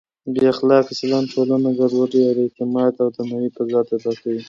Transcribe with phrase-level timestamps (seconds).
[0.33, 4.39] بې اخلاقه چلند ټولنه ګډوډوي او د اعتماد او درناوي فضا تباه کوي.